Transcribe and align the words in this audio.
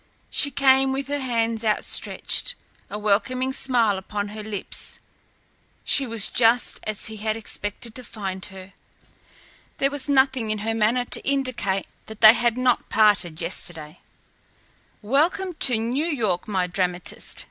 She 0.31 0.49
came 0.49 0.91
with 0.91 1.09
her 1.09 1.19
hands 1.19 1.63
outstretched, 1.63 2.55
a 2.89 2.97
welcoming 2.97 3.53
smile 3.53 3.99
upon 3.99 4.29
her 4.29 4.41
lips. 4.41 4.97
She 5.83 6.07
was 6.07 6.27
just 6.27 6.79
as 6.85 7.05
he 7.05 7.17
had 7.17 7.37
expected 7.37 7.93
to 7.93 8.03
find 8.03 8.43
her. 8.47 8.73
There 9.77 9.91
was 9.91 10.09
nothing 10.09 10.49
in 10.49 10.65
her 10.65 10.73
manner 10.73 11.05
to 11.05 11.21
indicate 11.23 11.85
that 12.07 12.19
they 12.21 12.33
had 12.33 12.57
not 12.57 12.89
parted 12.89 13.41
yesterday. 13.41 13.99
"Welcome 15.03 15.53
to 15.59 15.77
New 15.77 16.07
York, 16.07 16.47
my 16.47 16.65
dramatist!" 16.65 17.39